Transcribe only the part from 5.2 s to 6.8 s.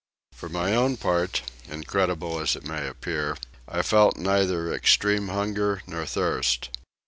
hunger nor thirst.